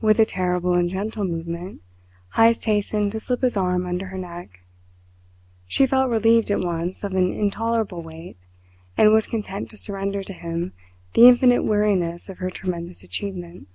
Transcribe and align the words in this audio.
With 0.00 0.20
a 0.20 0.24
terrible 0.24 0.74
and 0.74 0.88
gentle 0.88 1.24
movement, 1.24 1.80
Heyst 2.36 2.66
hastened 2.66 3.10
to 3.10 3.18
slip 3.18 3.42
his 3.42 3.56
arm 3.56 3.84
under 3.84 4.06
her 4.06 4.16
neck. 4.16 4.60
She 5.66 5.88
felt 5.88 6.08
relieved 6.08 6.52
at 6.52 6.60
once 6.60 7.02
of 7.02 7.14
an 7.14 7.32
intolerable 7.32 8.00
weight, 8.00 8.36
and 8.96 9.10
was 9.12 9.26
content 9.26 9.68
to 9.70 9.76
surrender 9.76 10.22
to 10.22 10.32
him 10.32 10.72
the 11.14 11.26
infinite 11.26 11.62
weariness 11.64 12.28
of 12.28 12.38
her 12.38 12.48
tremendous 12.52 13.02
achievement. 13.02 13.66